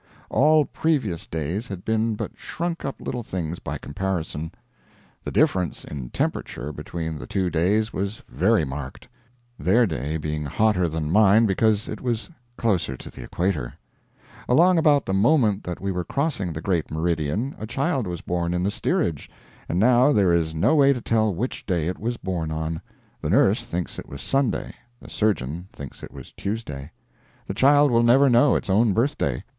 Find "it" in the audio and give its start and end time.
11.87-12.01, 21.87-21.99, 23.99-24.09, 26.01-26.11